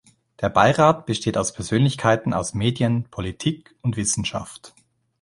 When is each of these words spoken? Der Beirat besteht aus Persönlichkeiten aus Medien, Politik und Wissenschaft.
Der 0.39 0.49
Beirat 0.49 1.05
besteht 1.05 1.37
aus 1.37 1.53
Persönlichkeiten 1.53 2.33
aus 2.33 2.55
Medien, 2.55 3.03
Politik 3.11 3.75
und 3.83 3.97
Wissenschaft. 3.97 4.73